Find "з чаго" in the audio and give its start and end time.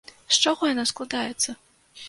0.35-0.71